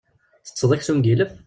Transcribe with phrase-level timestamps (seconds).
[0.45, 1.31] Ttetteḍ aksum n yilef?